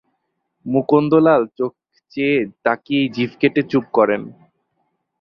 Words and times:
মুকুন্দলাল 0.65 1.41
চোখ 1.57 1.71
চেয়ে 2.11 2.37
তাকিয়েই 2.63 3.11
জিভ 3.15 3.31
কেটে 3.41 3.61
চুপ 3.71 3.85
করেন। 3.97 4.21